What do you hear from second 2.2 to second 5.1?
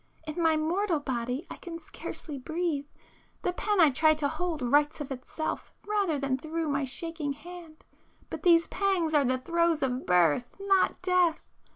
breathe,—the pen I try to hold writes